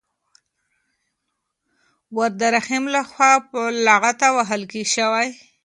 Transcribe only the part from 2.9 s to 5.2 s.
لخوا په لغته ووهل شو.